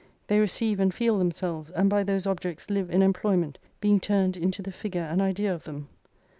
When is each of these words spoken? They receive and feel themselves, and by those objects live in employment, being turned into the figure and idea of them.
They 0.25 0.39
receive 0.39 0.79
and 0.79 0.91
feel 0.91 1.19
themselves, 1.19 1.69
and 1.69 1.87
by 1.87 2.01
those 2.01 2.25
objects 2.25 2.71
live 2.71 2.89
in 2.89 3.03
employment, 3.03 3.59
being 3.81 3.99
turned 3.99 4.35
into 4.35 4.63
the 4.63 4.71
figure 4.71 5.03
and 5.03 5.21
idea 5.21 5.53
of 5.53 5.65
them. 5.65 5.89